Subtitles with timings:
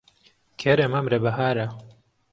[0.61, 1.67] کەرە مەمرە بەهارە.